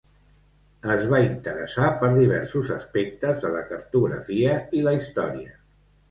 [0.91, 5.53] Es va interessar per diversos aspectes de la cartografia i la història.